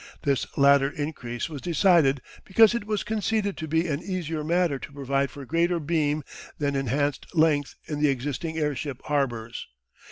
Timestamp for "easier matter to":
4.01-4.91